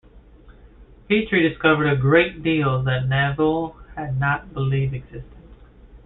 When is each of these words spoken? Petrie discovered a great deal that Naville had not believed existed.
Petrie 1.07 1.47
discovered 1.47 1.85
a 1.87 1.95
great 1.95 2.41
deal 2.41 2.81
that 2.81 3.07
Naville 3.07 3.73
had 3.95 4.19
not 4.19 4.51
believed 4.51 4.95
existed. 4.95 5.43